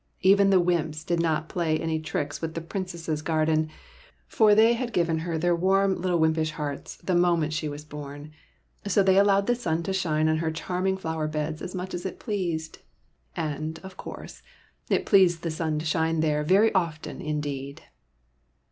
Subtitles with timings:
[0.23, 3.69] Even thfe wymps did not play any tricks with the Princess's gar den;
[4.27, 7.13] for they had given her their warm little 72 SOMEBODY ELSE'S PRINCE wympish hearts the
[7.21, 8.31] moment she was born;
[8.87, 12.03] so they allowed the sun to shine on her charming flower beds as much as
[12.07, 12.79] it pleased—
[13.37, 14.41] and, of course,
[14.89, 17.83] it pleased the sun to shine there very often indeed.